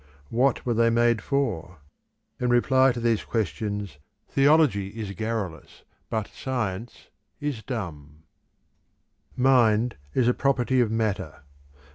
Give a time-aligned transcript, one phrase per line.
[0.31, 1.77] What were they made for?
[2.39, 8.23] In reply to these questions theology is garrulous, but science is dumb.
[9.35, 11.43] Mind is a property of matter.